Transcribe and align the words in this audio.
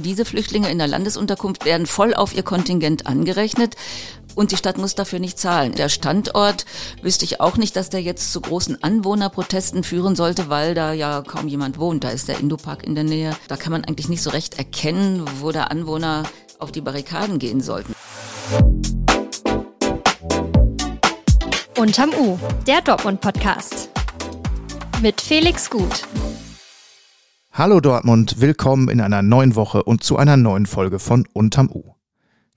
Diese 0.00 0.24
Flüchtlinge 0.24 0.70
in 0.70 0.78
der 0.78 0.88
Landesunterkunft 0.88 1.64
werden 1.64 1.86
voll 1.86 2.14
auf 2.14 2.34
ihr 2.34 2.42
Kontingent 2.42 3.06
angerechnet 3.06 3.76
und 4.34 4.52
die 4.52 4.56
Stadt 4.56 4.78
muss 4.78 4.94
dafür 4.94 5.18
nicht 5.18 5.38
zahlen. 5.38 5.74
Der 5.74 5.88
Standort 5.88 6.64
wüsste 7.02 7.24
ich 7.24 7.40
auch 7.40 7.56
nicht, 7.56 7.76
dass 7.76 7.90
der 7.90 8.00
jetzt 8.00 8.32
zu 8.32 8.40
großen 8.40 8.82
Anwohnerprotesten 8.82 9.84
führen 9.84 10.16
sollte, 10.16 10.48
weil 10.48 10.74
da 10.74 10.92
ja 10.92 11.22
kaum 11.22 11.48
jemand 11.48 11.78
wohnt. 11.78 12.04
Da 12.04 12.10
ist 12.10 12.28
der 12.28 12.38
Indopark 12.38 12.84
in 12.84 12.94
der 12.94 13.04
Nähe. 13.04 13.36
Da 13.48 13.56
kann 13.56 13.72
man 13.72 13.84
eigentlich 13.84 14.08
nicht 14.08 14.22
so 14.22 14.30
recht 14.30 14.58
erkennen, 14.58 15.24
wo 15.40 15.52
der 15.52 15.70
Anwohner 15.70 16.22
auf 16.58 16.72
die 16.72 16.80
Barrikaden 16.80 17.38
gehen 17.38 17.60
sollten. 17.60 17.94
Unterm 21.76 22.10
U, 22.18 22.38
der 22.66 22.82
Dortmund-Podcast. 22.82 23.90
Mit 25.02 25.20
Felix 25.20 25.70
Gut. 25.70 26.06
Hallo 27.52 27.80
Dortmund, 27.80 28.36
willkommen 28.40 28.88
in 28.88 29.00
einer 29.00 29.22
neuen 29.22 29.56
Woche 29.56 29.82
und 29.82 30.04
zu 30.04 30.16
einer 30.16 30.36
neuen 30.36 30.66
Folge 30.66 31.00
von 31.00 31.26
Unterm 31.32 31.68
U. 31.68 31.94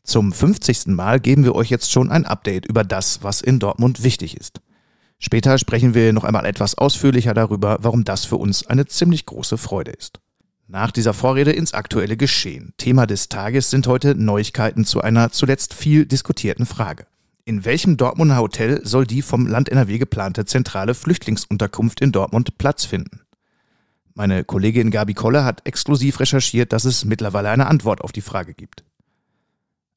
Zum 0.04 0.32
50. 0.32 0.86
Mal 0.86 1.20
geben 1.20 1.44
wir 1.44 1.56
euch 1.56 1.72
jetzt 1.72 1.92
schon 1.92 2.12
ein 2.12 2.28
Update 2.28 2.68
über 2.68 2.84
das, 2.84 3.24
was 3.24 3.42
in 3.42 3.58
Dortmund 3.58 4.04
wichtig 4.04 4.38
ist. 4.38 4.62
Später 5.18 5.58
sprechen 5.58 5.96
wir 5.96 6.14
noch 6.14 6.24
einmal 6.24 6.46
etwas 6.46 6.78
ausführlicher 6.78 7.34
darüber, 7.34 7.80
warum 7.82 8.04
das 8.04 8.26
für 8.26 8.36
uns 8.36 8.68
eine 8.68 8.86
ziemlich 8.86 9.26
große 9.26 9.58
Freude 9.58 9.90
ist. 9.92 10.20
Nach 10.68 10.92
dieser 10.92 11.16
Vorrede 11.16 11.52
ins 11.52 11.74
aktuelle 11.74 12.16
Geschehen. 12.16 12.74
Thema 12.78 13.08
des 13.08 13.30
Tages 13.30 13.72
sind 13.72 13.88
heute 13.88 14.14
Neuigkeiten 14.14 14.86
zu 14.86 15.02
einer 15.02 15.32
zuletzt 15.32 15.74
viel 15.74 16.06
diskutierten 16.06 16.68
Frage. 16.68 17.08
In 17.46 17.66
welchem 17.66 17.98
Dortmunder 17.98 18.38
Hotel 18.38 18.86
soll 18.86 19.08
die 19.08 19.24
vom 19.24 19.48
Land 19.48 19.70
NRW 19.70 19.98
geplante 19.98 20.46
zentrale 20.46 20.94
Flüchtlingsunterkunft 20.94 22.00
in 22.00 22.12
Dortmund 22.12 22.60
Platz 22.60 22.86
finden? 22.86 23.22
Meine 24.16 24.44
Kollegin 24.44 24.92
Gabi 24.92 25.16
Kolle 25.16 25.44
hat 25.44 25.66
exklusiv 25.66 26.20
recherchiert, 26.20 26.72
dass 26.72 26.86
es 26.86 27.04
mittlerweile 27.04 27.50
eine 27.50 27.66
Antwort 27.66 28.02
auf 28.02 28.12
die 28.12 28.22
Frage 28.22 28.54
gibt. 28.54 28.84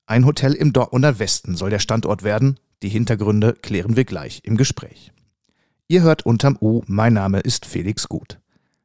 Ein 0.07 0.25
Hotel 0.25 0.55
im 0.55 0.73
Dortmunder 0.73 1.19
Westen 1.19 1.57
soll 1.57 1.71
der 1.71 1.81
Standort 1.81 2.23
werden. 2.23 2.59
Die 2.83 2.89
Hintergründe 2.89 3.53
klären 3.55 3.97
wir 3.97 4.05
gleich 4.05 4.41
im 4.45 4.57
Gespräch. 4.57 5.13
Ihr 5.89 6.03
hört 6.03 6.25
unterm 6.25 6.57
U, 6.61 6.83
mein 6.87 7.13
Name 7.13 7.41
ist 7.41 7.67
Felix 7.67 8.09
Gut. 8.09 8.41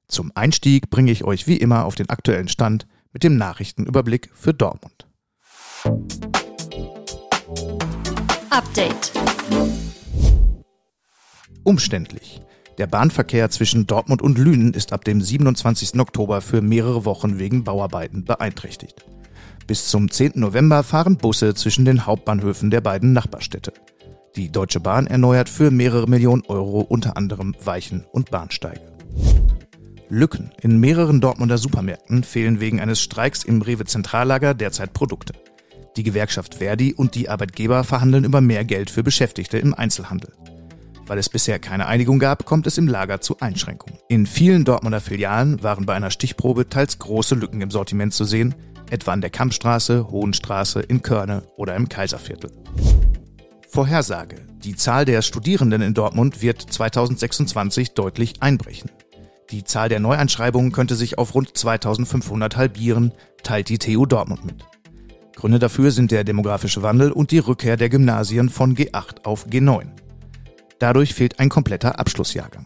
Zum 0.08 0.32
Einstieg 0.36 0.90
bringe 0.90 1.12
ich 1.12 1.23
euch 1.23 1.48
wie 1.48 1.58
immer 1.58 1.86
auf 1.86 1.95
den 1.95 2.10
aktuellen 2.10 2.50
Stand 2.50 2.86
mit 3.14 3.23
dem 3.23 3.38
Nachrichtenüberblick 3.38 4.30
für 4.34 4.54
Dortmund. 4.54 5.08
Update. 8.50 9.12
Umständlich. 11.64 12.42
Der 12.77 12.88
Bahnverkehr 12.88 13.50
zwischen 13.50 13.86
Dortmund 13.86 14.22
und 14.22 14.38
Lünen 14.38 14.73
ist 14.73 14.94
ab 14.94 15.03
dem 15.05 15.22
27. 15.22 16.00
Oktober 16.00 16.41
für 16.41 16.61
mehrere 16.61 17.05
Wochen 17.05 17.38
wegen 17.38 17.64
Bauarbeiten 17.64 18.23
beeinträchtigt. 18.25 19.05
Bis 19.67 19.89
zum 19.89 20.09
10. 20.09 20.33
November 20.36 20.83
fahren 20.83 21.17
Busse 21.17 21.53
zwischen 21.53 21.86
den 21.86 22.05
Hauptbahnhöfen 22.05 22.72
der 22.72 22.81
beiden 22.81 23.14
Nachbarstädte. 23.14 23.73
Die 24.36 24.52
Deutsche 24.52 24.80
Bahn 24.80 25.08
erneuert 25.08 25.49
für 25.49 25.72
mehrere 25.72 26.08
Millionen 26.08 26.44
Euro 26.47 26.81
unter 26.81 27.17
anderem 27.17 27.53
Weichen 27.64 28.05
und 28.11 28.31
Bahnsteige. 28.31 28.81
Lücken. 30.09 30.52
In 30.61 30.80
mehreren 30.80 31.22
Dortmunder 31.22 31.58
Supermärkten 31.58 32.23
fehlen 32.23 32.59
wegen 32.59 32.81
eines 32.81 33.02
Streiks 33.02 33.44
im 33.44 33.61
Rewe 33.61 33.86
Zentrallager 33.86 34.53
derzeit 34.53 34.94
Produkte. 34.94 35.33
Die 35.97 36.03
Gewerkschaft 36.03 36.55
Verdi 36.55 36.94
und 36.94 37.16
die 37.16 37.30
Arbeitgeber 37.30 37.83
verhandeln 37.83 38.23
über 38.23 38.42
mehr 38.42 38.66
Geld 38.66 38.89
für 38.89 39.03
Beschäftigte 39.03 39.58
im 39.58 39.73
Einzelhandel. 39.73 40.33
Weil 41.12 41.17
es 41.17 41.28
bisher 41.28 41.59
keine 41.59 41.88
Einigung 41.88 42.20
gab, 42.20 42.45
kommt 42.45 42.67
es 42.67 42.78
im 42.78 42.88
Lager 42.88 43.20
zu 43.20 43.38
Einschränkungen. 43.42 44.00
In 44.08 44.26
vielen 44.26 44.64
Dortmunder 44.64 45.02
Filialen 45.02 45.62
waren 45.62 45.86
bei 45.86 45.94
einer 45.94 46.09
Stichprobe 46.09 46.70
teils 46.70 47.00
große 47.00 47.36
Lücken 47.36 47.59
im 47.59 47.70
Sortiment 47.70 48.14
zu 48.14 48.23
sehen, 48.23 48.56
etwa 48.90 49.12
an 49.12 49.20
der 49.20 49.30
Kampfstraße, 49.30 50.09
Hohenstraße, 50.09 50.80
in 50.80 51.02
Körne 51.02 51.44
oder 51.58 51.76
im 51.76 51.89
Kaiserviertel. 51.89 52.54
Vorhersage. 53.67 54.38
Die 54.64 54.78
Zahl 54.78 55.04
der 55.04 55.22
Studierenden 55.22 55.82
in 55.82 55.94
Dortmund 55.94 56.42
wird 56.42 56.61
2026 56.61 57.93
deutlich 57.93 58.42
einbrechen. 58.42 58.89
Die 59.49 59.66
Zahl 59.66 59.89
der 59.89 59.99
Neueinschreibungen 59.99 60.72
könnte 60.72 60.95
sich 60.95 61.17
auf 61.17 61.36
rund 61.36 61.58
2500 61.58 62.55
halbieren, 62.55 63.11
teilt 63.43 63.67
die 63.67 63.80
TU 63.80 64.05
Dortmund 64.05 64.45
mit. 64.45 64.64
Gründe 65.36 65.60
dafür 65.60 65.92
sind 65.92 66.11
der 66.11 66.23
demografische 66.23 66.83
Wandel 66.83 67.11
und 67.11 67.32
die 67.32 67.39
Rückkehr 67.39 67.76
der 67.76 67.89
Gymnasien 67.89 68.48
von 68.48 68.78
G8 68.78 69.26
auf 69.26 69.48
G9. 69.48 69.88
Dadurch 70.81 71.14
fehlt 71.14 71.39
ein 71.39 71.49
kompletter 71.49 71.99
Abschlussjahrgang. 71.99 72.65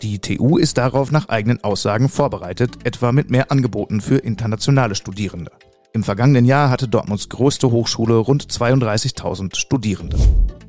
Die 0.00 0.20
TU 0.20 0.58
ist 0.58 0.78
darauf 0.78 1.10
nach 1.10 1.28
eigenen 1.28 1.62
Aussagen 1.64 2.08
vorbereitet, 2.08 2.78
etwa 2.84 3.10
mit 3.10 3.32
mehr 3.32 3.50
Angeboten 3.50 4.00
für 4.00 4.18
internationale 4.18 4.94
Studierende. 4.94 5.50
Im 5.92 6.04
vergangenen 6.04 6.44
Jahr 6.44 6.70
hatte 6.70 6.86
Dortmunds 6.86 7.28
größte 7.28 7.72
Hochschule 7.72 8.14
rund 8.14 8.46
32.000 8.46 9.56
Studierende. 9.56 10.16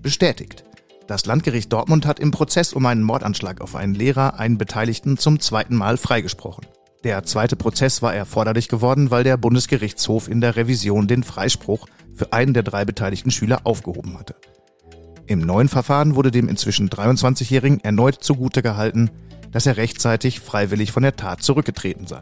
Bestätigt. 0.01 0.63
Das 1.05 1.27
Landgericht 1.27 1.71
Dortmund 1.71 2.07
hat 2.07 2.19
im 2.19 2.31
Prozess 2.31 2.73
um 2.73 2.87
einen 2.87 3.03
Mordanschlag 3.03 3.61
auf 3.61 3.75
einen 3.75 3.93
Lehrer 3.93 4.39
einen 4.39 4.57
Beteiligten 4.57 5.19
zum 5.19 5.39
zweiten 5.39 5.75
Mal 5.75 5.97
freigesprochen. 5.97 6.65
Der 7.03 7.21
zweite 7.23 7.55
Prozess 7.55 8.01
war 8.01 8.15
erforderlich 8.15 8.67
geworden, 8.67 9.11
weil 9.11 9.23
der 9.23 9.37
Bundesgerichtshof 9.37 10.27
in 10.27 10.41
der 10.41 10.55
Revision 10.55 11.07
den 11.07 11.21
Freispruch 11.21 11.85
für 12.15 12.33
einen 12.33 12.55
der 12.55 12.63
drei 12.63 12.83
beteiligten 12.83 13.29
Schüler 13.29 13.61
aufgehoben 13.63 14.17
hatte. 14.17 14.33
Im 15.25 15.39
neuen 15.39 15.69
Verfahren 15.69 16.15
wurde 16.15 16.31
dem 16.31 16.49
inzwischen 16.49 16.89
23-Jährigen 16.89 17.79
erneut 17.79 18.23
zugute 18.23 18.61
gehalten, 18.61 19.09
dass 19.51 19.65
er 19.65 19.77
rechtzeitig 19.77 20.41
freiwillig 20.41 20.91
von 20.91 21.03
der 21.03 21.15
Tat 21.15 21.41
zurückgetreten 21.41 22.07
sei. 22.07 22.21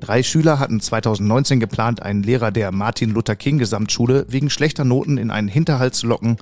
Drei 0.00 0.22
Schüler 0.22 0.58
hatten 0.58 0.80
2019 0.80 1.60
geplant, 1.60 2.02
einen 2.02 2.22
Lehrer 2.22 2.50
der 2.50 2.72
Martin 2.72 3.10
Luther 3.10 3.36
King 3.36 3.58
Gesamtschule 3.58 4.26
wegen 4.28 4.50
schlechter 4.50 4.84
Noten 4.84 5.18
in 5.18 5.30
einen 5.30 5.48
Hinterhalt 5.48 5.94
zu 5.94 6.06
locken 6.06 6.38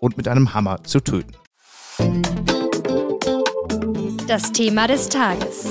und 0.00 0.16
mit 0.16 0.26
einem 0.26 0.54
Hammer 0.54 0.82
zu 0.84 1.00
töten. 1.00 1.32
Das 4.26 4.52
Thema 4.52 4.86
des 4.86 5.08
Tages. 5.08 5.66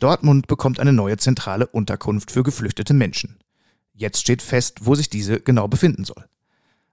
Dortmund 0.00 0.46
bekommt 0.46 0.80
eine 0.80 0.92
neue 0.92 1.16
zentrale 1.16 1.66
Unterkunft 1.66 2.30
für 2.30 2.42
geflüchtete 2.42 2.94
Menschen. 2.94 3.38
Jetzt 3.92 4.20
steht 4.20 4.42
fest, 4.42 4.78
wo 4.82 4.94
sich 4.94 5.10
diese 5.10 5.40
genau 5.40 5.68
befinden 5.68 6.04
soll. 6.04 6.24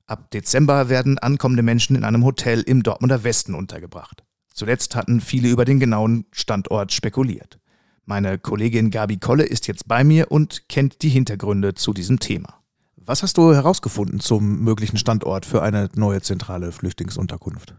Ab 0.08 0.32
Dezember 0.32 0.88
werden 0.88 1.20
ankommende 1.20 1.64
Menschen 1.64 1.98
in 1.98 2.06
einem 2.06 2.24
Hotel 2.24 2.62
im 2.62 2.82
Dortmunder 2.82 3.26
Westen 3.26 3.54
untergebracht. 3.54 4.24
Zuletzt 4.54 4.96
hatten 4.96 5.20
viele 5.20 5.50
über 5.50 5.66
den 5.66 5.82
genauen 5.82 6.26
Standort 6.32 6.94
spekuliert. 6.94 7.60
Meine 8.06 8.40
Kollegin 8.40 8.90
Gabi 8.90 9.18
Kolle 9.18 9.44
ist 9.44 9.68
jetzt 9.68 9.86
bei 9.86 10.06
mir 10.06 10.32
und 10.32 10.70
kennt 10.70 11.02
die 11.02 11.10
Hintergründe 11.10 11.74
zu 11.74 11.92
diesem 11.92 12.20
Thema. 12.20 12.62
Was 12.96 13.22
hast 13.22 13.38
du 13.38 13.54
herausgefunden 13.54 14.22
zum 14.22 14.62
möglichen 14.62 14.98
Standort 14.98 15.46
für 15.46 15.62
eine 15.62 15.90
neue 15.96 16.22
zentrale 16.22 16.72
Flüchtlingsunterkunft? 16.72 17.76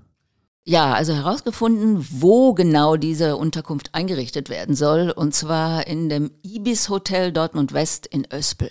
Ja, 0.65 0.93
also 0.93 1.15
herausgefunden, 1.15 2.07
wo 2.11 2.53
genau 2.53 2.97
diese 2.97 3.39
Unterkunft 3.39 3.95
eingerichtet 3.95 4.51
werden 4.51 4.75
soll, 4.75 5.11
und 5.11 5.35
zwar 5.35 5.87
in 5.87 6.11
dem 6.11 6.31
Ibis 6.43 6.91
Hotel 6.91 7.33
Dortmund 7.33 7.73
West 7.73 8.07
in 8.07 8.27
Öspel. 8.31 8.69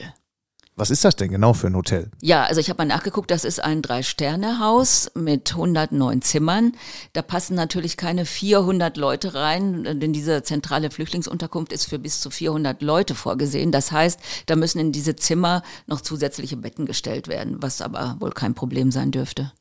Was 0.80 0.92
ist 0.92 1.04
das 1.04 1.16
denn 1.16 1.32
genau 1.32 1.54
für 1.54 1.66
ein 1.66 1.76
Hotel? 1.76 2.12
Ja, 2.22 2.44
also 2.44 2.62
ich 2.62 2.70
habe 2.70 2.78
mal 2.78 2.86
nachgeguckt, 2.86 3.32
das 3.32 3.46
ist 3.46 3.64
ein 3.64 3.82
Drei-Sterne-Haus 3.82 5.10
mit 5.16 5.52
109 5.52 6.22
Zimmern. 6.22 6.74
Da 7.14 7.24
passen 7.24 7.56
natürlich 7.56 7.98
keine 7.98 8.26
400 8.26 8.96
Leute 8.96 9.34
rein, 9.34 10.00
denn 10.00 10.14
diese 10.14 10.44
zentrale 10.44 10.92
Flüchtlingsunterkunft 10.92 11.74
ist 11.74 11.86
für 11.86 11.98
bis 11.98 12.22
zu 12.22 12.30
400 12.30 12.80
Leute 12.84 13.16
vorgesehen. 13.16 13.72
Das 13.72 13.92
heißt, 13.92 14.20
da 14.46 14.56
müssen 14.56 14.78
in 14.78 14.92
diese 14.92 15.16
Zimmer 15.16 15.64
noch 15.88 16.02
zusätzliche 16.02 16.58
Betten 16.58 16.86
gestellt 16.86 17.28
werden, 17.28 17.58
was 17.60 17.82
aber 17.82 18.18
wohl 18.20 18.32
kein 18.32 18.54
Problem 18.54 18.92
sein 18.92 19.10
dürfte. 19.10 19.54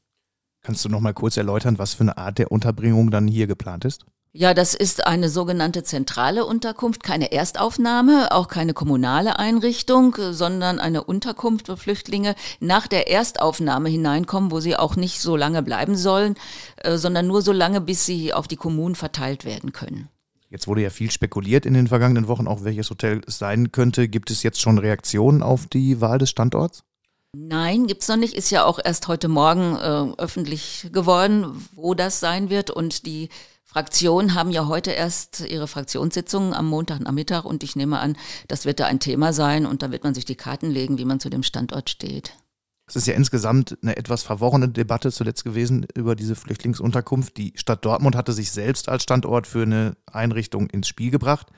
Kannst 0.60 0.84
du 0.84 0.91
noch 0.91 1.00
mal 1.00 1.15
kurz 1.15 1.38
erläutern, 1.38 1.78
was 1.78 1.94
für 1.94 2.03
eine 2.03 2.19
Art 2.19 2.37
der 2.37 2.53
Unterbringung 2.53 3.10
dann 3.10 3.27
hier 3.27 3.47
geplant 3.47 3.87
ist? 3.87 4.04
Ja, 4.38 4.52
das 4.52 4.74
ist 4.74 5.06
eine 5.06 5.30
sogenannte 5.30 5.82
zentrale 5.82 6.44
Unterkunft, 6.44 7.02
keine 7.02 7.32
Erstaufnahme, 7.32 8.32
auch 8.32 8.48
keine 8.48 8.74
kommunale 8.74 9.38
Einrichtung, 9.38 10.14
sondern 10.32 10.78
eine 10.78 11.04
Unterkunft, 11.04 11.71
wo 11.71 11.77
Flüchtlinge 11.77 12.34
nach 12.60 12.86
der 12.86 13.10
Erstaufnahme 13.10 13.88
hineinkommen, 13.88 14.50
wo 14.50 14.60
sie 14.60 14.77
auch 14.77 14.94
nicht 14.94 15.22
so 15.22 15.36
lange 15.36 15.62
bleiben 15.62 15.97
sollen, 15.97 16.34
äh, 16.77 16.98
sondern 16.98 17.27
nur 17.27 17.41
so 17.41 17.53
lange, 17.53 17.80
bis 17.80 18.04
sie 18.04 18.34
auf 18.34 18.47
die 18.47 18.56
Kommunen 18.56 18.94
verteilt 18.94 19.47
werden 19.47 19.72
können. 19.72 20.10
Jetzt 20.50 20.68
wurde 20.68 20.83
ja 20.83 20.91
viel 20.91 21.10
spekuliert 21.10 21.65
in 21.65 21.72
den 21.72 21.88
vergangenen 21.88 22.28
Wochen, 22.28 22.47
auch 22.47 22.62
welches 22.62 22.91
Hotel 22.91 23.22
es 23.27 23.38
sein 23.38 23.72
könnte. 23.72 24.06
Gibt 24.06 24.30
es 24.30 24.42
jetzt 24.42 24.60
schon 24.60 24.77
Reaktionen 24.77 25.42
auf 25.42 25.66
die 25.66 26.03
Wahl 26.03 26.18
des 26.18 26.28
Standorts? 26.28 26.84
Nein, 27.33 27.86
gibt's 27.86 28.09
noch 28.09 28.16
nicht. 28.16 28.34
Ist 28.34 28.50
ja 28.50 28.66
auch 28.66 28.80
erst 28.84 29.09
heute 29.09 29.28
Morgen 29.28 29.77
äh, 29.77 30.21
öffentlich 30.21 30.91
geworden, 30.92 31.66
wo 31.74 31.94
das 31.94 32.21
sein 32.21 32.50
wird. 32.50 32.71
Und 32.71 33.06
die 33.06 33.30
Fraktionen 33.76 34.32
haben 34.32 34.50
ja 34.50 34.68
heute 34.68 34.90
erst 34.90 35.40
ihre 35.40 35.68
Fraktionssitzungen 35.68 36.54
am 36.54 36.66
Montagnachmittag 36.66 37.44
und 37.44 37.62
ich 37.62 37.76
nehme 37.76 37.98
an, 37.98 38.16
das 38.48 38.64
wird 38.64 38.80
da 38.80 38.86
ein 38.86 39.00
Thema 39.00 39.34
sein 39.34 39.66
und 39.66 39.82
da 39.82 39.90
wird 39.90 40.02
man 40.02 40.14
sich 40.14 40.24
die 40.24 40.34
Karten 40.34 40.70
legen, 40.70 40.96
wie 40.96 41.04
man 41.04 41.20
zu 41.20 41.28
dem 41.28 41.42
Standort 41.42 41.90
steht. 41.90 42.32
Es 42.86 42.96
ist 42.96 43.06
ja 43.06 43.12
insgesamt 43.12 43.76
eine 43.82 43.98
etwas 43.98 44.22
verworrene 44.22 44.70
Debatte 44.70 45.12
zuletzt 45.12 45.44
gewesen 45.44 45.86
über 45.94 46.16
diese 46.16 46.36
Flüchtlingsunterkunft. 46.36 47.36
Die 47.36 47.52
Stadt 47.54 47.84
Dortmund 47.84 48.16
hatte 48.16 48.32
sich 48.32 48.50
selbst 48.50 48.88
als 48.88 49.02
Standort 49.02 49.46
für 49.46 49.64
eine 49.64 49.98
Einrichtung 50.10 50.70
ins 50.70 50.88
Spiel 50.88 51.10
gebracht. 51.10 51.48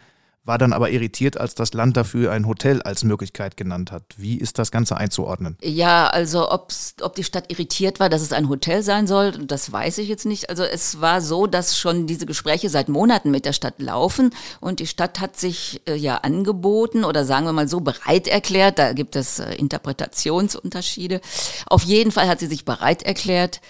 War 0.48 0.58
dann 0.58 0.72
aber 0.72 0.90
irritiert, 0.90 1.38
als 1.38 1.54
das 1.54 1.74
Land 1.74 1.96
dafür 1.96 2.32
ein 2.32 2.46
Hotel 2.46 2.82
als 2.82 3.04
Möglichkeit 3.04 3.56
genannt 3.58 3.92
hat. 3.92 4.02
Wie 4.16 4.38
ist 4.38 4.58
das 4.58 4.72
Ganze 4.72 4.96
einzuordnen? 4.96 5.58
Ja, 5.62 6.08
also 6.08 6.50
ob's, 6.50 6.94
ob 7.02 7.14
die 7.14 7.22
Stadt 7.22 7.52
irritiert 7.52 8.00
war, 8.00 8.08
dass 8.08 8.22
es 8.22 8.32
ein 8.32 8.48
Hotel 8.48 8.82
sein 8.82 9.06
soll, 9.06 9.32
das 9.32 9.70
weiß 9.70 9.98
ich 9.98 10.08
jetzt 10.08 10.24
nicht. 10.24 10.48
Also 10.48 10.64
es 10.64 11.00
war 11.02 11.20
so, 11.20 11.46
dass 11.46 11.78
schon 11.78 12.06
diese 12.06 12.24
Gespräche 12.24 12.70
seit 12.70 12.88
Monaten 12.88 13.30
mit 13.30 13.44
der 13.44 13.52
Stadt 13.52 13.80
laufen 13.80 14.30
und 14.60 14.80
die 14.80 14.86
Stadt 14.86 15.20
hat 15.20 15.36
sich 15.36 15.82
äh, 15.86 15.94
ja 15.94 16.16
angeboten 16.16 17.04
oder 17.04 17.26
sagen 17.26 17.44
wir 17.44 17.52
mal 17.52 17.68
so 17.68 17.80
bereit 17.80 18.26
erklärt, 18.26 18.78
da 18.78 18.94
gibt 18.94 19.16
es 19.16 19.40
äh, 19.40 19.54
Interpretationsunterschiede. 19.54 21.20
Auf 21.66 21.82
jeden 21.82 22.10
Fall 22.10 22.26
hat 22.26 22.40
sie 22.40 22.46
sich 22.46 22.64
bereit 22.64 23.02
erklärt, 23.02 23.60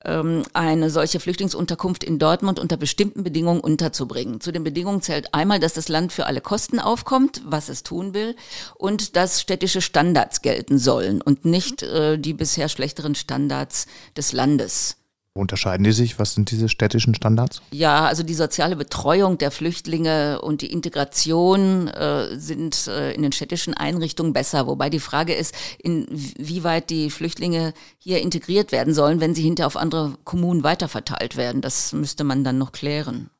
eine 0.00 0.90
solche 0.90 1.18
Flüchtlingsunterkunft 1.18 2.04
in 2.04 2.20
Dortmund 2.20 2.60
unter 2.60 2.76
bestimmten 2.76 3.24
Bedingungen 3.24 3.60
unterzubringen. 3.60 4.40
Zu 4.40 4.52
den 4.52 4.62
Bedingungen 4.62 5.02
zählt 5.02 5.34
einmal, 5.34 5.58
dass 5.58 5.72
das 5.72 5.88
Land 5.88 6.12
für 6.12 6.26
alle 6.26 6.40
Kosten 6.40 6.78
aufkommt, 6.78 7.42
was 7.44 7.68
es 7.68 7.82
tun 7.82 8.14
will, 8.14 8.36
und 8.76 9.16
dass 9.16 9.40
städtische 9.40 9.80
Standards 9.80 10.40
gelten 10.40 10.78
sollen 10.78 11.20
und 11.20 11.44
nicht 11.44 11.82
äh, 11.82 12.16
die 12.16 12.32
bisher 12.32 12.68
schlechteren 12.68 13.16
Standards 13.16 13.86
des 14.16 14.32
Landes. 14.32 14.96
Unterscheiden 15.38 15.84
die 15.84 15.92
sich? 15.92 16.18
Was 16.18 16.34
sind 16.34 16.50
diese 16.50 16.68
städtischen 16.68 17.14
Standards? 17.14 17.62
Ja, 17.70 18.06
also 18.06 18.22
die 18.22 18.34
soziale 18.34 18.76
Betreuung 18.76 19.38
der 19.38 19.50
Flüchtlinge 19.50 20.40
und 20.40 20.62
die 20.62 20.72
Integration 20.72 21.88
äh, 21.88 22.38
sind 22.38 22.86
äh, 22.88 23.12
in 23.12 23.22
den 23.22 23.32
städtischen 23.32 23.74
Einrichtungen 23.74 24.32
besser. 24.32 24.66
Wobei 24.66 24.90
die 24.90 25.00
Frage 25.00 25.34
ist, 25.34 25.54
inwieweit 25.78 26.90
die 26.90 27.10
Flüchtlinge 27.10 27.72
hier 27.98 28.20
integriert 28.20 28.72
werden 28.72 28.94
sollen, 28.94 29.20
wenn 29.20 29.34
sie 29.34 29.42
hinterher 29.42 29.66
auf 29.66 29.76
andere 29.76 30.14
Kommunen 30.24 30.62
weiterverteilt 30.62 31.36
werden. 31.36 31.60
Das 31.60 31.92
müsste 31.92 32.24
man 32.24 32.44
dann 32.44 32.58
noch 32.58 32.72
klären. 32.72 33.30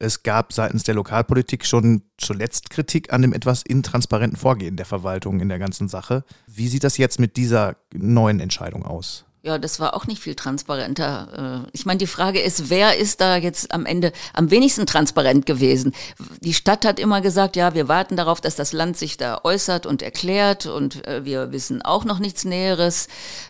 Es 0.00 0.22
gab 0.22 0.52
seitens 0.52 0.84
der 0.84 0.94
Lokalpolitik 0.94 1.66
schon 1.66 2.02
zuletzt 2.18 2.70
Kritik 2.70 3.12
an 3.12 3.22
dem 3.22 3.32
etwas 3.32 3.62
intransparenten 3.62 4.38
Vorgehen 4.38 4.76
der 4.76 4.86
Verwaltung 4.86 5.40
in 5.40 5.48
der 5.48 5.58
ganzen 5.58 5.88
Sache. 5.88 6.24
Wie 6.46 6.68
sieht 6.68 6.84
das 6.84 6.98
jetzt 6.98 7.18
mit 7.18 7.36
dieser 7.36 7.76
neuen 7.92 8.38
Entscheidung 8.38 8.86
aus? 8.86 9.24
Ja, 9.48 9.56
das 9.56 9.80
war 9.80 9.94
auch 9.94 10.06
nicht 10.06 10.20
viel 10.20 10.34
transparenter. 10.34 11.64
Äh, 11.64 11.70
ich 11.72 11.86
meine, 11.86 11.96
die 11.96 12.06
Frage 12.06 12.38
ist, 12.38 12.68
wer 12.68 12.98
ist 12.98 13.22
da 13.22 13.38
jetzt 13.38 13.72
am 13.72 13.86
Ende 13.86 14.12
am 14.34 14.50
wenigsten 14.50 14.84
transparent 14.84 15.46
gewesen? 15.46 15.94
Die 16.42 16.52
Stadt 16.52 16.84
hat 16.84 17.00
immer 17.00 17.22
gesagt, 17.22 17.56
ja, 17.56 17.72
wir 17.72 17.88
warten 17.88 18.18
darauf, 18.18 18.42
dass 18.42 18.56
das 18.56 18.74
Land 18.74 18.98
sich 18.98 19.16
da 19.16 19.40
äußert 19.44 19.86
und 19.86 20.02
erklärt 20.02 20.66
und 20.66 21.06
äh, 21.06 21.24
wir 21.24 21.50
wissen 21.50 21.80
auch 21.80 22.04
noch 22.04 22.18
nichts 22.18 22.44
Näheres. 22.44 23.08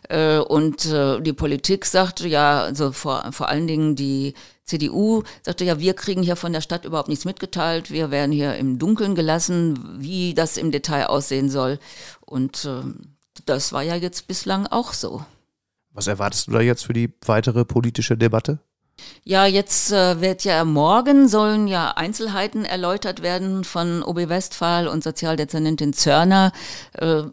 Äh, 0.09 0.39
und 0.39 0.85
die 0.85 1.33
Politik 1.33 1.85
sagt, 1.85 2.21
ja, 2.21 2.62
also 2.62 2.93
vor, 2.93 3.33
vor 3.33 3.49
allen 3.49 3.67
Dingen 3.67 3.97
die 3.97 4.35
CDU 4.67 5.25
sagte 5.43 5.65
ja, 5.65 5.81
wir 5.81 5.94
kriegen 5.94 6.23
hier 6.23 6.37
von 6.37 6.53
der 6.53 6.61
Stadt 6.61 6.85
überhaupt 6.85 7.09
nichts 7.09 7.25
mitgeteilt. 7.25 7.91
Wir 7.91 8.12
werden 8.12 8.31
hier 8.31 8.55
im 8.55 8.79
Dunkeln 8.79 9.17
gelassen, 9.17 9.97
wie 9.99 10.33
das 10.33 10.59
im 10.59 10.71
Detail 10.71 11.06
aussehen 11.06 11.51
soll. 11.51 11.81
Und 12.21 12.69
das 13.47 13.73
war 13.73 13.83
ja 13.83 13.97
jetzt 13.97 14.29
bislang 14.29 14.69
auch 14.69 14.93
so. 14.93 15.25
Was 15.99 16.06
erwartest 16.06 16.47
du 16.47 16.53
da 16.53 16.61
jetzt 16.61 16.87
für 16.87 16.93
die 16.93 17.12
weitere 17.27 17.65
politische 17.65 18.17
Debatte? 18.17 18.61
Ja, 19.25 19.47
jetzt 19.47 19.91
äh, 19.91 20.21
wird 20.21 20.45
ja 20.45 20.65
morgen 20.65 21.27
sollen 21.27 21.67
ja 21.67 21.91
Einzelheiten 21.91 22.65
erläutert 22.65 23.21
werden 23.21 23.65
von 23.65 24.05
OB 24.05 24.29
Westphal 24.29 24.87
und 24.87 25.03
Sozialdezernentin 25.03 25.93
Zörner. 25.93 26.53
Äh, 26.93 27.25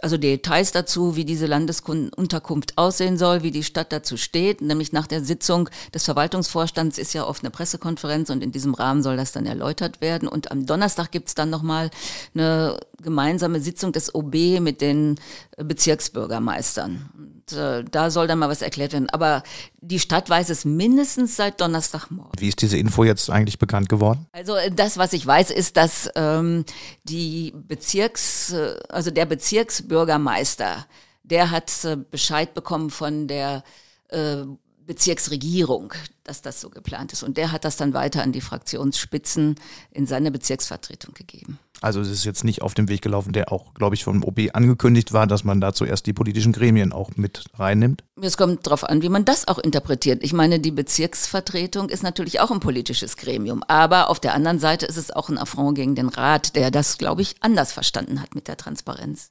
also 0.00 0.16
Details 0.16 0.72
dazu, 0.72 1.16
wie 1.16 1.24
diese 1.24 1.46
Landesunterkunft 1.46 2.78
aussehen 2.78 3.18
soll, 3.18 3.42
wie 3.42 3.50
die 3.50 3.64
Stadt 3.64 3.92
dazu 3.92 4.16
steht. 4.16 4.60
Nämlich 4.60 4.92
nach 4.92 5.06
der 5.06 5.22
Sitzung 5.22 5.68
des 5.92 6.04
Verwaltungsvorstands 6.04 6.98
ist 6.98 7.12
ja 7.14 7.26
oft 7.26 7.42
eine 7.42 7.50
Pressekonferenz 7.50 8.30
und 8.30 8.42
in 8.42 8.52
diesem 8.52 8.74
Rahmen 8.74 9.02
soll 9.02 9.16
das 9.16 9.32
dann 9.32 9.44
erläutert 9.46 10.00
werden. 10.00 10.28
Und 10.28 10.50
am 10.50 10.66
Donnerstag 10.66 11.10
gibt's 11.10 11.34
dann 11.34 11.50
nochmal 11.50 11.90
eine 12.34 12.78
gemeinsame 13.02 13.60
Sitzung 13.60 13.92
des 13.92 14.14
OB 14.14 14.60
mit 14.60 14.80
den 14.80 15.18
Bezirksbürgermeistern. 15.64 17.10
Und 17.16 17.56
äh, 17.56 17.84
da 17.84 18.10
soll 18.10 18.26
dann 18.26 18.38
mal 18.38 18.48
was 18.48 18.62
erklärt 18.62 18.92
werden. 18.92 19.08
Aber 19.10 19.42
die 19.80 19.98
Stadt 19.98 20.30
weiß 20.30 20.50
es 20.50 20.64
mindestens 20.64 21.36
seit 21.36 21.60
Donnerstagmorgen. 21.60 22.32
Wie 22.38 22.48
ist 22.48 22.62
diese 22.62 22.78
Info 22.78 23.04
jetzt 23.04 23.30
eigentlich 23.30 23.58
bekannt 23.58 23.88
geworden? 23.88 24.26
Also 24.32 24.54
äh, 24.56 24.70
das, 24.70 24.98
was 24.98 25.12
ich 25.12 25.26
weiß, 25.26 25.50
ist, 25.50 25.76
dass 25.76 26.08
ähm, 26.14 26.64
die 27.04 27.52
Bezirks, 27.56 28.52
äh, 28.52 28.76
also 28.88 29.10
der 29.10 29.26
Bezirksbürgermeister, 29.26 30.86
der 31.22 31.50
hat 31.50 31.84
äh, 31.84 31.96
Bescheid 31.96 32.54
bekommen 32.54 32.90
von 32.90 33.28
der 33.28 33.62
äh, 34.08 34.44
Bezirksregierung, 34.88 35.92
dass 36.24 36.42
das 36.42 36.60
so 36.60 36.70
geplant 36.70 37.12
ist. 37.12 37.22
Und 37.22 37.36
der 37.36 37.52
hat 37.52 37.64
das 37.64 37.76
dann 37.76 37.92
weiter 37.92 38.22
an 38.22 38.32
die 38.32 38.40
Fraktionsspitzen 38.40 39.54
in 39.92 40.06
seine 40.06 40.30
Bezirksvertretung 40.30 41.14
gegeben. 41.14 41.58
Also 41.80 42.00
es 42.00 42.08
ist 42.08 42.24
jetzt 42.24 42.42
nicht 42.42 42.62
auf 42.62 42.74
dem 42.74 42.88
Weg 42.88 43.02
gelaufen, 43.02 43.32
der 43.32 43.52
auch, 43.52 43.74
glaube 43.74 43.94
ich, 43.94 44.02
vom 44.02 44.24
OB 44.24 44.50
angekündigt 44.52 45.12
war, 45.12 45.26
dass 45.26 45.44
man 45.44 45.60
da 45.60 45.72
zuerst 45.72 46.06
die 46.06 46.12
politischen 46.12 46.52
Gremien 46.52 46.92
auch 46.92 47.10
mit 47.16 47.44
reinnimmt? 47.54 48.02
Es 48.20 48.36
kommt 48.36 48.66
darauf 48.66 48.82
an, 48.82 49.02
wie 49.02 49.10
man 49.10 49.24
das 49.24 49.46
auch 49.46 49.58
interpretiert. 49.58 50.24
Ich 50.24 50.32
meine, 50.32 50.58
die 50.58 50.72
Bezirksvertretung 50.72 51.90
ist 51.90 52.02
natürlich 52.02 52.40
auch 52.40 52.50
ein 52.50 52.60
politisches 52.60 53.16
Gremium. 53.16 53.62
Aber 53.68 54.08
auf 54.08 54.18
der 54.18 54.34
anderen 54.34 54.58
Seite 54.58 54.86
ist 54.86 54.96
es 54.96 55.10
auch 55.10 55.28
ein 55.28 55.38
Affront 55.38 55.76
gegen 55.76 55.94
den 55.94 56.08
Rat, 56.08 56.56
der 56.56 56.70
das, 56.70 56.98
glaube 56.98 57.22
ich, 57.22 57.36
anders 57.40 57.72
verstanden 57.72 58.20
hat 58.22 58.34
mit 58.34 58.48
der 58.48 58.56
Transparenz. 58.56 59.30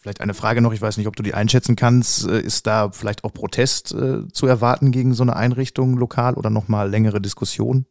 Vielleicht 0.00 0.20
eine 0.20 0.34
Frage 0.34 0.60
noch, 0.60 0.72
ich 0.72 0.80
weiß 0.80 0.96
nicht, 0.96 1.08
ob 1.08 1.16
du 1.16 1.24
die 1.24 1.34
einschätzen 1.34 1.74
kannst. 1.74 2.26
Äh, 2.26 2.40
ist 2.40 2.66
da 2.66 2.90
vielleicht 2.90 3.24
auch 3.24 3.32
Protest 3.32 3.92
äh, 3.92 4.28
zu 4.32 4.46
erwarten 4.46 4.92
gegen 4.92 5.12
so 5.12 5.22
eine 5.24 5.34
Einrichtung 5.34 5.96
lokal 5.96 6.34
oder 6.34 6.50
nochmal 6.50 6.88
längere 6.88 7.20
Diskussion? 7.20 7.84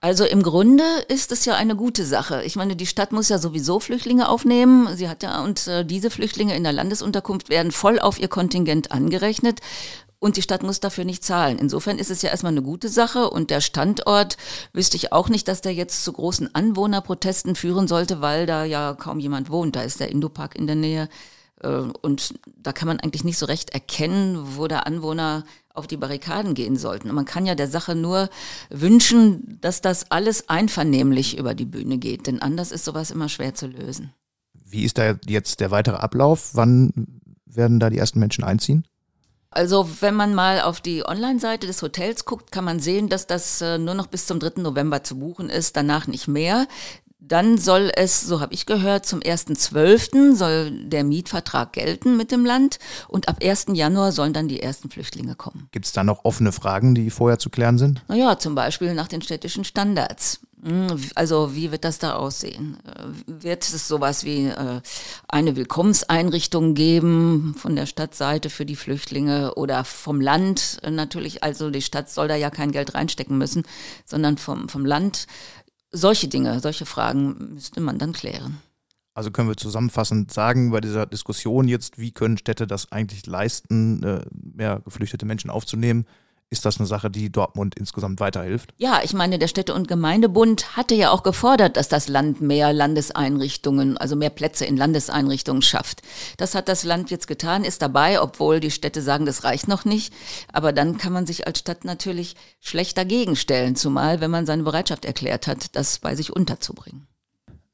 Also 0.00 0.24
im 0.24 0.42
Grunde 0.42 0.82
ist 1.06 1.30
es 1.30 1.44
ja 1.44 1.54
eine 1.54 1.76
gute 1.76 2.04
Sache. 2.04 2.42
Ich 2.42 2.56
meine, 2.56 2.74
die 2.74 2.86
Stadt 2.86 3.12
muss 3.12 3.28
ja 3.28 3.38
sowieso 3.38 3.78
Flüchtlinge 3.78 4.28
aufnehmen. 4.28 4.88
Sie 4.96 5.08
hat 5.08 5.22
ja 5.22 5.44
und 5.44 5.68
äh, 5.68 5.84
diese 5.84 6.10
Flüchtlinge 6.10 6.56
in 6.56 6.64
der 6.64 6.72
Landesunterkunft 6.72 7.50
werden 7.50 7.70
voll 7.70 8.00
auf 8.00 8.18
ihr 8.18 8.26
Kontingent 8.26 8.90
angerechnet. 8.90 9.60
Und 10.22 10.36
die 10.36 10.42
Stadt 10.42 10.62
muss 10.62 10.78
dafür 10.78 11.04
nicht 11.04 11.24
zahlen. 11.24 11.58
Insofern 11.58 11.98
ist 11.98 12.08
es 12.08 12.22
ja 12.22 12.30
erstmal 12.30 12.52
eine 12.52 12.62
gute 12.62 12.88
Sache. 12.88 13.28
Und 13.28 13.50
der 13.50 13.60
Standort 13.60 14.36
wüsste 14.72 14.96
ich 14.96 15.12
auch 15.12 15.28
nicht, 15.28 15.48
dass 15.48 15.62
der 15.62 15.74
jetzt 15.74 16.04
zu 16.04 16.12
großen 16.12 16.54
Anwohnerprotesten 16.54 17.56
führen 17.56 17.88
sollte, 17.88 18.20
weil 18.20 18.46
da 18.46 18.64
ja 18.64 18.94
kaum 18.94 19.18
jemand 19.18 19.50
wohnt. 19.50 19.74
Da 19.74 19.82
ist 19.82 19.98
der 19.98 20.12
Indopark 20.12 20.54
in 20.54 20.68
der 20.68 20.76
Nähe. 20.76 21.08
Äh, 21.60 21.86
und 22.02 22.34
da 22.56 22.72
kann 22.72 22.86
man 22.86 23.00
eigentlich 23.00 23.24
nicht 23.24 23.36
so 23.36 23.46
recht 23.46 23.70
erkennen, 23.70 24.38
wo 24.56 24.68
der 24.68 24.86
Anwohner 24.86 25.42
auf 25.74 25.88
die 25.88 25.96
Barrikaden 25.96 26.54
gehen 26.54 26.76
sollten. 26.76 27.08
Und 27.08 27.16
man 27.16 27.24
kann 27.24 27.44
ja 27.44 27.56
der 27.56 27.66
Sache 27.66 27.96
nur 27.96 28.30
wünschen, 28.70 29.58
dass 29.60 29.80
das 29.80 30.12
alles 30.12 30.48
einvernehmlich 30.48 31.36
über 31.36 31.56
die 31.56 31.64
Bühne 31.64 31.98
geht, 31.98 32.28
denn 32.28 32.40
anders 32.40 32.70
ist 32.70 32.84
sowas 32.84 33.10
immer 33.10 33.28
schwer 33.28 33.54
zu 33.54 33.66
lösen. 33.66 34.12
Wie 34.54 34.84
ist 34.84 34.98
da 34.98 35.16
jetzt 35.26 35.58
der 35.58 35.72
weitere 35.72 35.96
Ablauf? 35.96 36.50
Wann 36.52 37.20
werden 37.44 37.80
da 37.80 37.90
die 37.90 37.98
ersten 37.98 38.20
Menschen 38.20 38.44
einziehen? 38.44 38.86
Also 39.52 39.88
wenn 40.00 40.14
man 40.14 40.34
mal 40.34 40.60
auf 40.62 40.80
die 40.80 41.06
Online-Seite 41.06 41.66
des 41.66 41.82
Hotels 41.82 42.24
guckt, 42.24 42.50
kann 42.50 42.64
man 42.64 42.80
sehen, 42.80 43.08
dass 43.08 43.26
das 43.26 43.60
äh, 43.60 43.78
nur 43.78 43.94
noch 43.94 44.06
bis 44.06 44.26
zum 44.26 44.40
3. 44.40 44.62
November 44.62 45.04
zu 45.04 45.18
buchen 45.18 45.50
ist, 45.50 45.76
danach 45.76 46.06
nicht 46.06 46.26
mehr. 46.26 46.66
Dann 47.24 47.56
soll 47.56 47.92
es, 47.94 48.20
so 48.20 48.40
habe 48.40 48.52
ich 48.52 48.66
gehört, 48.66 49.06
zum 49.06 49.20
1.12. 49.20 50.34
soll 50.34 50.72
der 50.88 51.04
Mietvertrag 51.04 51.72
gelten 51.72 52.16
mit 52.16 52.32
dem 52.32 52.44
Land 52.44 52.78
und 53.06 53.28
ab 53.28 53.36
1. 53.42 53.66
Januar 53.74 54.10
sollen 54.10 54.32
dann 54.32 54.48
die 54.48 54.60
ersten 54.60 54.90
Flüchtlinge 54.90 55.36
kommen. 55.36 55.68
Gibt 55.70 55.86
es 55.86 55.92
da 55.92 56.02
noch 56.02 56.24
offene 56.24 56.50
Fragen, 56.50 56.96
die 56.96 57.10
vorher 57.10 57.38
zu 57.38 57.48
klären 57.48 57.78
sind? 57.78 58.02
Naja, 58.08 58.38
zum 58.38 58.56
Beispiel 58.56 58.92
nach 58.94 59.06
den 59.06 59.22
städtischen 59.22 59.64
Standards. 59.64 60.40
Hm, 60.64 60.96
also 61.16 61.56
wie 61.56 61.72
wird 61.72 61.84
das 61.84 61.98
da 61.98 62.14
aussehen? 62.14 62.78
Äh, 62.86 63.42
wird 63.44 63.64
es 63.64 63.88
sowas 63.88 64.24
wie 64.24 64.46
äh, 64.46 64.80
eine 65.28 65.56
Willkommenseinrichtung 65.56 66.74
geben 66.74 67.54
von 67.58 67.74
der 67.74 67.86
Stadtseite 67.86 68.48
für 68.48 68.64
die 68.64 68.76
Flüchtlinge 68.76 69.54
oder 69.54 69.84
vom 69.84 70.20
Land 70.20 70.78
natürlich? 70.88 71.42
Also 71.42 71.70
die 71.70 71.82
Stadt 71.82 72.10
soll 72.10 72.28
da 72.28 72.36
ja 72.36 72.50
kein 72.50 72.70
Geld 72.70 72.94
reinstecken 72.94 73.36
müssen, 73.38 73.64
sondern 74.04 74.38
vom, 74.38 74.68
vom 74.68 74.86
Land 74.86 75.26
solche 75.90 76.28
Dinge, 76.28 76.60
solche 76.60 76.86
Fragen 76.86 77.54
müsste 77.54 77.80
man 77.80 77.98
dann 77.98 78.12
klären. 78.12 78.58
Also 79.14 79.30
können 79.30 79.48
wir 79.48 79.56
zusammenfassend 79.56 80.32
sagen, 80.32 80.70
bei 80.70 80.80
dieser 80.80 81.06
Diskussion 81.06 81.68
jetzt, 81.68 81.98
wie 81.98 82.12
können 82.12 82.38
Städte 82.38 82.66
das 82.66 82.92
eigentlich 82.92 83.26
leisten, 83.26 84.02
äh, 84.02 84.24
mehr 84.30 84.80
geflüchtete 84.84 85.26
Menschen 85.26 85.50
aufzunehmen? 85.50 86.06
Ist 86.52 86.66
das 86.66 86.78
eine 86.78 86.86
Sache, 86.86 87.10
die 87.10 87.32
Dortmund 87.32 87.76
insgesamt 87.78 88.20
weiterhilft? 88.20 88.74
Ja, 88.76 89.00
ich 89.02 89.14
meine, 89.14 89.38
der 89.38 89.48
Städte- 89.48 89.72
und 89.72 89.88
Gemeindebund 89.88 90.76
hatte 90.76 90.94
ja 90.94 91.10
auch 91.10 91.22
gefordert, 91.22 91.78
dass 91.78 91.88
das 91.88 92.08
Land 92.08 92.42
mehr 92.42 92.74
Landeseinrichtungen, 92.74 93.96
also 93.96 94.16
mehr 94.16 94.28
Plätze 94.28 94.66
in 94.66 94.76
Landeseinrichtungen 94.76 95.62
schafft. 95.62 96.02
Das 96.36 96.54
hat 96.54 96.68
das 96.68 96.84
Land 96.84 97.10
jetzt 97.10 97.26
getan, 97.26 97.64
ist 97.64 97.80
dabei, 97.80 98.20
obwohl 98.20 98.60
die 98.60 98.70
Städte 98.70 99.00
sagen, 99.00 99.24
das 99.24 99.44
reicht 99.44 99.66
noch 99.66 99.86
nicht. 99.86 100.12
Aber 100.52 100.74
dann 100.74 100.98
kann 100.98 101.14
man 101.14 101.24
sich 101.24 101.46
als 101.46 101.58
Stadt 101.58 101.86
natürlich 101.86 102.36
schlecht 102.60 102.98
dagegen 102.98 103.34
stellen, 103.34 103.74
zumal 103.74 104.20
wenn 104.20 104.30
man 104.30 104.44
seine 104.44 104.64
Bereitschaft 104.64 105.06
erklärt 105.06 105.46
hat, 105.46 105.74
das 105.74 106.00
bei 106.00 106.14
sich 106.14 106.36
unterzubringen. 106.36 107.06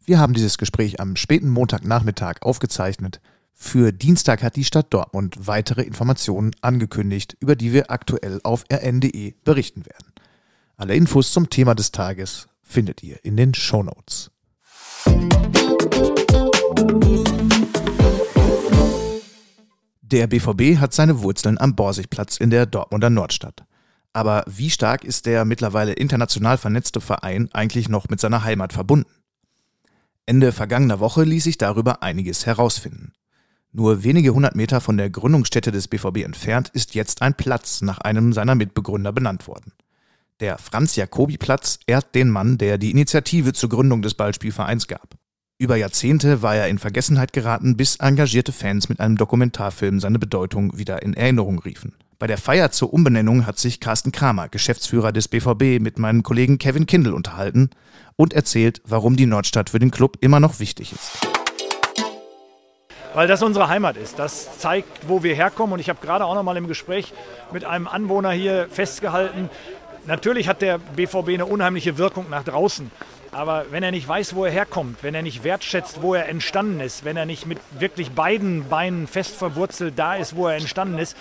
Wir 0.04 0.20
haben 0.20 0.34
dieses 0.34 0.56
Gespräch 0.56 1.00
am 1.00 1.16
späten 1.16 1.48
Montagnachmittag 1.50 2.42
aufgezeichnet. 2.42 3.20
Für 3.60 3.92
Dienstag 3.92 4.44
hat 4.44 4.54
die 4.54 4.64
Stadt 4.64 4.94
Dortmund 4.94 5.36
weitere 5.46 5.82
Informationen 5.82 6.52
angekündigt, 6.62 7.36
über 7.40 7.56
die 7.56 7.72
wir 7.72 7.90
aktuell 7.90 8.40
auf 8.44 8.64
rn.de 8.72 9.34
berichten 9.44 9.84
werden. 9.84 10.12
Alle 10.76 10.94
Infos 10.94 11.32
zum 11.32 11.50
Thema 11.50 11.74
des 11.74 11.90
Tages 11.90 12.46
findet 12.62 13.02
ihr 13.02 13.22
in 13.24 13.36
den 13.36 13.52
Shownotes. 13.54 14.30
Der 20.02 20.28
BVB 20.28 20.78
hat 20.78 20.94
seine 20.94 21.20
Wurzeln 21.20 21.58
am 21.58 21.74
Borsigplatz 21.74 22.36
in 22.38 22.50
der 22.50 22.64
Dortmunder 22.64 23.10
Nordstadt. 23.10 23.64
Aber 24.12 24.44
wie 24.46 24.70
stark 24.70 25.04
ist 25.04 25.26
der 25.26 25.44
mittlerweile 25.44 25.92
international 25.94 26.58
vernetzte 26.58 27.00
Verein 27.00 27.50
eigentlich 27.52 27.88
noch 27.88 28.08
mit 28.08 28.20
seiner 28.20 28.44
Heimat 28.44 28.72
verbunden? 28.72 29.10
Ende 30.26 30.52
vergangener 30.52 31.00
Woche 31.00 31.24
ließ 31.24 31.44
sich 31.44 31.58
darüber 31.58 32.04
einiges 32.04 32.46
herausfinden. 32.46 33.12
Nur 33.72 34.02
wenige 34.02 34.34
hundert 34.34 34.56
Meter 34.56 34.80
von 34.80 34.96
der 34.96 35.10
Gründungsstätte 35.10 35.70
des 35.70 35.88
BVB 35.88 36.24
entfernt 36.24 36.70
ist 36.72 36.94
jetzt 36.94 37.20
ein 37.22 37.34
Platz 37.34 37.82
nach 37.82 37.98
einem 37.98 38.32
seiner 38.32 38.54
Mitbegründer 38.54 39.12
benannt 39.12 39.46
worden. 39.46 39.72
Der 40.40 40.56
Franz-Jacobi-Platz 40.56 41.80
ehrt 41.86 42.14
den 42.14 42.30
Mann, 42.30 42.58
der 42.58 42.78
die 42.78 42.90
Initiative 42.90 43.52
zur 43.52 43.68
Gründung 43.68 44.02
des 44.02 44.14
Ballspielvereins 44.14 44.86
gab. 44.86 45.16
Über 45.58 45.76
Jahrzehnte 45.76 46.40
war 46.40 46.54
er 46.54 46.68
in 46.68 46.78
Vergessenheit 46.78 47.32
geraten, 47.32 47.76
bis 47.76 47.96
engagierte 47.96 48.52
Fans 48.52 48.88
mit 48.88 49.00
einem 49.00 49.16
Dokumentarfilm 49.16 49.98
seine 49.98 50.20
Bedeutung 50.20 50.78
wieder 50.78 51.02
in 51.02 51.14
Erinnerung 51.14 51.58
riefen. 51.58 51.94
Bei 52.20 52.28
der 52.28 52.38
Feier 52.38 52.70
zur 52.70 52.92
Umbenennung 52.92 53.44
hat 53.44 53.58
sich 53.58 53.80
Carsten 53.80 54.12
Kramer, 54.12 54.48
Geschäftsführer 54.48 55.12
des 55.12 55.28
BVB, 55.28 55.80
mit 55.80 55.98
meinem 55.98 56.22
Kollegen 56.22 56.58
Kevin 56.58 56.86
Kindl 56.86 57.12
unterhalten 57.12 57.70
und 58.14 58.32
erzählt, 58.32 58.80
warum 58.84 59.16
die 59.16 59.26
Nordstadt 59.26 59.70
für 59.70 59.80
den 59.80 59.90
Club 59.90 60.16
immer 60.20 60.38
noch 60.38 60.60
wichtig 60.60 60.92
ist. 60.92 61.37
Weil 63.14 63.26
das 63.26 63.42
unsere 63.42 63.68
Heimat 63.68 63.96
ist. 63.96 64.18
Das 64.18 64.58
zeigt, 64.58 65.08
wo 65.08 65.22
wir 65.22 65.34
herkommen. 65.34 65.72
Und 65.72 65.80
ich 65.80 65.88
habe 65.88 65.98
gerade 66.04 66.24
auch 66.24 66.34
noch 66.34 66.42
mal 66.42 66.56
im 66.56 66.68
Gespräch 66.68 67.12
mit 67.52 67.64
einem 67.64 67.88
Anwohner 67.88 68.30
hier 68.30 68.68
festgehalten, 68.70 69.50
natürlich 70.06 70.48
hat 70.48 70.62
der 70.62 70.78
BVB 70.78 71.28
eine 71.28 71.46
unheimliche 71.46 71.98
Wirkung 71.98 72.28
nach 72.30 72.42
draußen. 72.42 72.90
Aber 73.30 73.66
wenn 73.70 73.82
er 73.82 73.90
nicht 73.90 74.08
weiß, 74.08 74.34
wo 74.34 74.44
er 74.44 74.50
herkommt, 74.50 75.02
wenn 75.02 75.14
er 75.14 75.22
nicht 75.22 75.44
wertschätzt, 75.44 76.02
wo 76.02 76.14
er 76.14 76.28
entstanden 76.28 76.80
ist, 76.80 77.04
wenn 77.04 77.16
er 77.16 77.26
nicht 77.26 77.46
mit 77.46 77.58
wirklich 77.78 78.12
beiden 78.12 78.68
Beinen 78.68 79.06
fest 79.06 79.36
verwurzelt 79.36 79.98
da 79.98 80.16
ist, 80.16 80.34
wo 80.34 80.48
er 80.48 80.56
entstanden 80.56 80.98
ist, 80.98 81.16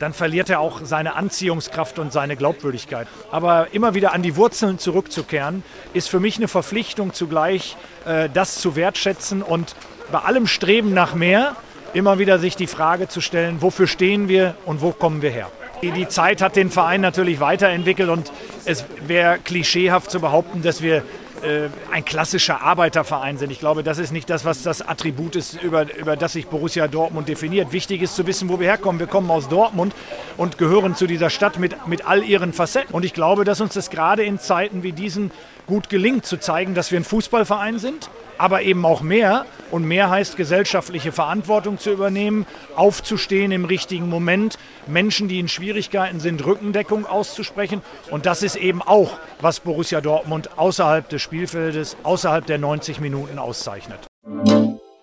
dann 0.00 0.14
verliert 0.14 0.48
er 0.48 0.60
auch 0.60 0.80
seine 0.82 1.14
Anziehungskraft 1.14 1.98
und 1.98 2.10
seine 2.10 2.34
Glaubwürdigkeit. 2.34 3.06
Aber 3.30 3.68
immer 3.72 3.94
wieder 3.94 4.12
an 4.14 4.22
die 4.22 4.34
Wurzeln 4.34 4.78
zurückzukehren, 4.78 5.62
ist 5.92 6.08
für 6.08 6.20
mich 6.20 6.38
eine 6.38 6.48
Verpflichtung 6.48 7.12
zugleich, 7.12 7.76
äh, 8.06 8.30
das 8.32 8.60
zu 8.60 8.76
wertschätzen 8.76 9.42
und 9.42 9.76
bei 10.10 10.20
allem 10.20 10.46
Streben 10.46 10.94
nach 10.94 11.14
mehr 11.14 11.54
immer 11.92 12.18
wieder 12.18 12.38
sich 12.38 12.56
die 12.56 12.66
Frage 12.66 13.08
zu 13.08 13.20
stellen, 13.20 13.60
wofür 13.60 13.86
stehen 13.86 14.28
wir 14.28 14.54
und 14.64 14.80
wo 14.80 14.92
kommen 14.92 15.22
wir 15.22 15.30
her. 15.30 15.50
Die 15.82 16.08
Zeit 16.08 16.40
hat 16.42 16.56
den 16.56 16.70
Verein 16.70 17.00
natürlich 17.00 17.40
weiterentwickelt 17.40 18.08
und 18.08 18.32
es 18.64 18.84
wäre 19.06 19.38
klischeehaft 19.38 20.10
zu 20.10 20.20
behaupten, 20.20 20.62
dass 20.62 20.82
wir 20.82 21.02
äh, 21.42 21.68
ein 21.92 22.04
klassischer 22.04 22.62
Arbeiterverein 22.62 23.38
sind. 23.38 23.50
Ich 23.50 23.58
glaube, 23.58 23.82
das 23.82 23.98
ist 23.98 24.12
nicht 24.12 24.30
das, 24.30 24.44
was 24.44 24.62
das 24.62 24.82
Attribut 24.82 25.36
ist, 25.36 25.60
über, 25.62 25.94
über 25.96 26.16
das 26.16 26.34
sich 26.34 26.46
Borussia 26.46 26.88
Dortmund 26.88 27.28
definiert. 27.28 27.72
Wichtig 27.72 28.02
ist 28.02 28.14
zu 28.14 28.26
wissen, 28.26 28.48
wo 28.48 28.60
wir 28.60 28.68
herkommen. 28.68 28.98
Wir 28.98 29.06
kommen 29.06 29.30
aus 29.30 29.48
Dortmund 29.48 29.94
und 30.36 30.58
gehören 30.58 30.94
zu 30.94 31.06
dieser 31.06 31.30
Stadt 31.30 31.58
mit, 31.58 31.86
mit 31.86 32.06
all 32.06 32.22
ihren 32.22 32.52
Facetten. 32.52 32.94
Und 32.94 33.04
ich 33.04 33.14
glaube, 33.14 33.44
dass 33.44 33.60
uns 33.60 33.74
das 33.74 33.90
gerade 33.90 34.22
in 34.22 34.38
Zeiten 34.38 34.82
wie 34.82 34.92
diesen 34.92 35.30
gut 35.70 35.88
gelingt, 35.88 36.26
zu 36.26 36.36
zeigen, 36.36 36.74
dass 36.74 36.90
wir 36.90 36.98
ein 36.98 37.04
Fußballverein 37.04 37.78
sind, 37.78 38.10
aber 38.38 38.62
eben 38.62 38.84
auch 38.84 39.02
mehr. 39.02 39.46
Und 39.70 39.84
mehr 39.84 40.10
heißt, 40.10 40.36
gesellschaftliche 40.36 41.12
Verantwortung 41.12 41.78
zu 41.78 41.92
übernehmen, 41.92 42.44
aufzustehen 42.74 43.52
im 43.52 43.64
richtigen 43.64 44.08
Moment, 44.08 44.58
Menschen, 44.88 45.28
die 45.28 45.38
in 45.38 45.46
Schwierigkeiten 45.46 46.18
sind, 46.18 46.44
Rückendeckung 46.44 47.06
auszusprechen. 47.06 47.82
Und 48.10 48.26
das 48.26 48.42
ist 48.42 48.56
eben 48.56 48.82
auch, 48.82 49.12
was 49.40 49.60
Borussia 49.60 50.00
Dortmund 50.00 50.58
außerhalb 50.58 51.08
des 51.08 51.22
Spielfeldes, 51.22 51.96
außerhalb 52.02 52.44
der 52.44 52.58
90 52.58 53.00
Minuten 53.00 53.38
auszeichnet. 53.38 54.00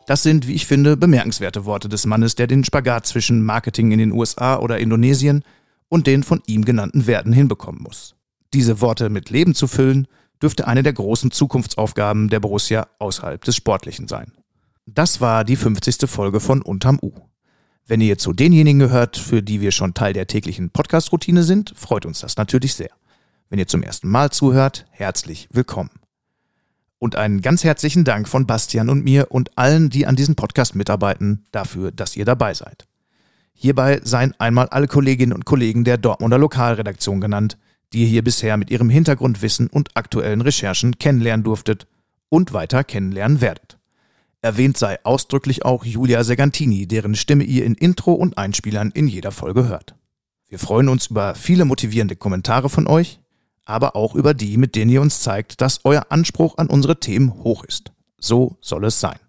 Das 0.05 0.23
sind, 0.23 0.47
wie 0.47 0.53
ich 0.53 0.67
finde, 0.67 0.97
bemerkenswerte 0.97 1.63
Worte 1.63 1.87
des 1.87 2.05
Mannes, 2.05 2.35
der 2.35 2.47
den 2.47 2.65
Spagat 2.65 3.05
zwischen 3.05 3.41
Marketing 3.41 3.91
in 3.91 3.99
den 3.99 4.11
USA 4.11 4.59
oder 4.59 4.79
Indonesien 4.79 5.43
und 5.87 6.07
den 6.07 6.23
von 6.23 6.41
ihm 6.45 6.65
genannten 6.65 7.07
Werten 7.07 7.31
hinbekommen 7.31 7.81
muss. 7.81 8.15
Diese 8.53 8.81
Worte 8.81 9.09
mit 9.09 9.29
Leben 9.29 9.55
zu 9.55 9.67
füllen, 9.67 10.07
dürfte 10.41 10.67
eine 10.67 10.83
der 10.83 10.93
großen 10.93 11.31
Zukunftsaufgaben 11.31 12.29
der 12.29 12.39
Borussia 12.39 12.87
außerhalb 12.99 13.43
des 13.43 13.55
Sportlichen 13.55 14.07
sein. 14.07 14.31
Das 14.85 15.19
war 15.19 15.43
die 15.43 15.55
50. 15.55 16.09
Folge 16.09 16.39
von 16.39 16.61
Unterm 16.61 16.99
U. 17.01 17.11
Wenn 17.85 18.01
ihr 18.01 18.17
zu 18.17 18.33
denjenigen 18.33 18.79
gehört, 18.79 19.17
für 19.17 19.41
die 19.41 19.61
wir 19.61 19.71
schon 19.71 19.93
Teil 19.93 20.13
der 20.13 20.27
täglichen 20.27 20.69
Podcast-Routine 20.69 21.43
sind, 21.43 21.73
freut 21.75 22.05
uns 22.05 22.19
das 22.19 22.37
natürlich 22.37 22.73
sehr. 22.73 22.91
Wenn 23.49 23.59
ihr 23.59 23.67
zum 23.67 23.83
ersten 23.83 24.09
Mal 24.09 24.29
zuhört, 24.29 24.85
herzlich 24.91 25.47
willkommen. 25.51 25.91
Und 26.99 27.15
einen 27.15 27.41
ganz 27.41 27.63
herzlichen 27.63 28.03
Dank 28.03 28.27
von 28.27 28.47
Bastian 28.47 28.89
und 28.89 29.03
mir 29.03 29.27
und 29.29 29.57
allen, 29.57 29.89
die 29.89 30.05
an 30.05 30.15
diesem 30.15 30.35
Podcast 30.35 30.75
mitarbeiten, 30.75 31.45
dafür, 31.51 31.91
dass 31.91 32.17
ihr 32.17 32.25
dabei 32.25 32.53
seid. 32.53 32.87
Hierbei 33.53 34.01
seien 34.03 34.33
einmal 34.39 34.67
alle 34.69 34.87
Kolleginnen 34.87 35.33
und 35.33 35.45
Kollegen 35.45 35.83
der 35.83 35.97
Dortmunder 35.97 36.37
Lokalredaktion 36.37 37.21
genannt, 37.21 37.57
die 37.93 38.01
ihr 38.01 38.07
hier 38.07 38.23
bisher 38.23 38.57
mit 38.57 38.69
ihrem 38.69 38.89
Hintergrundwissen 38.89 39.67
und 39.67 39.95
aktuellen 39.95 40.41
Recherchen 40.41 40.97
kennenlernen 40.97 41.43
durftet 41.43 41.87
und 42.29 42.53
weiter 42.53 42.83
kennenlernen 42.83 43.41
werdet. 43.41 43.77
Erwähnt 44.41 44.77
sei 44.77 45.03
ausdrücklich 45.03 45.65
auch 45.65 45.83
Julia 45.83 46.23
Segantini, 46.23 46.87
deren 46.87 47.15
Stimme 47.15 47.43
ihr 47.43 47.65
in 47.65 47.73
Intro 47.73 48.13
und 48.13 48.37
Einspielern 48.37 48.91
in 48.91 49.07
jeder 49.07 49.31
Folge 49.31 49.67
hört. 49.67 49.95
Wir 50.47 50.59
freuen 50.59 50.89
uns 50.89 51.07
über 51.07 51.35
viele 51.35 51.65
motivierende 51.65 52.15
Kommentare 52.15 52.69
von 52.69 52.87
euch, 52.87 53.19
aber 53.65 53.95
auch 53.95 54.15
über 54.15 54.33
die, 54.33 54.57
mit 54.57 54.75
denen 54.75 54.91
ihr 54.91 55.01
uns 55.01 55.21
zeigt, 55.21 55.59
dass 55.59 55.81
euer 55.83 56.05
Anspruch 56.09 56.57
an 56.57 56.67
unsere 56.67 56.99
Themen 56.99 57.43
hoch 57.43 57.63
ist. 57.63 57.91
So 58.19 58.57
soll 58.61 58.85
es 58.85 58.99
sein. 58.99 59.19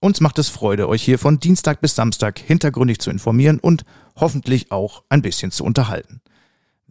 Uns 0.00 0.20
macht 0.20 0.38
es 0.38 0.48
Freude, 0.48 0.88
euch 0.88 1.02
hier 1.02 1.18
von 1.18 1.40
Dienstag 1.40 1.80
bis 1.80 1.94
Samstag 1.94 2.38
hintergründig 2.38 3.00
zu 3.00 3.10
informieren 3.10 3.58
und 3.58 3.84
hoffentlich 4.16 4.70
auch 4.70 5.02
ein 5.08 5.22
bisschen 5.22 5.50
zu 5.50 5.64
unterhalten. 5.64 6.20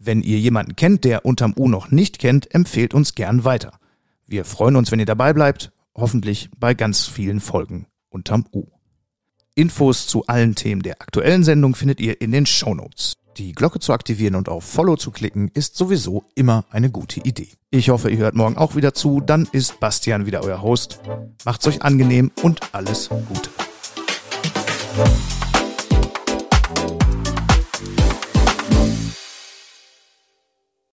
Wenn 0.01 0.21
ihr 0.21 0.39
jemanden 0.39 0.77
kennt, 0.77 1.03
der 1.03 1.25
unterm 1.25 1.53
U 1.57 1.67
noch 1.67 1.91
nicht 1.91 2.19
kennt, 2.19 2.55
empfehlt 2.55 2.93
uns 2.93 3.15
gern 3.15 3.43
weiter. 3.43 3.79
Wir 4.25 4.45
freuen 4.45 4.77
uns, 4.77 4.91
wenn 4.91 4.99
ihr 4.99 5.05
dabei 5.05 5.33
bleibt, 5.33 5.73
hoffentlich 5.93 6.49
bei 6.57 6.73
ganz 6.73 7.05
vielen 7.05 7.41
Folgen 7.41 7.85
unterm 8.09 8.45
U. 8.53 8.67
Infos 9.55 10.07
zu 10.07 10.25
allen 10.27 10.55
Themen 10.55 10.83
der 10.83 11.01
aktuellen 11.01 11.43
Sendung 11.43 11.75
findet 11.75 11.99
ihr 11.99 12.21
in 12.21 12.31
den 12.31 12.45
Show 12.45 12.73
Notes. 12.73 13.15
Die 13.35 13.51
Glocke 13.51 13.79
zu 13.79 13.91
aktivieren 13.91 14.35
und 14.35 14.47
auf 14.47 14.63
Follow 14.63 14.95
zu 14.95 15.11
klicken 15.11 15.51
ist 15.53 15.75
sowieso 15.75 16.23
immer 16.33 16.63
eine 16.69 16.89
gute 16.89 17.19
Idee. 17.19 17.49
Ich 17.69 17.89
hoffe, 17.89 18.09
ihr 18.09 18.19
hört 18.19 18.35
morgen 18.35 18.55
auch 18.55 18.77
wieder 18.77 18.93
zu, 18.93 19.19
dann 19.19 19.49
ist 19.51 19.81
Bastian 19.81 20.25
wieder 20.25 20.43
euer 20.43 20.61
Host. 20.61 21.01
Macht's 21.43 21.67
euch 21.67 21.81
angenehm 21.81 22.31
und 22.41 22.73
alles 22.73 23.09
Gute. 23.09 23.49